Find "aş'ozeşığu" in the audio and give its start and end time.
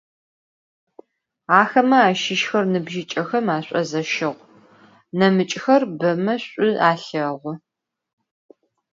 3.55-4.33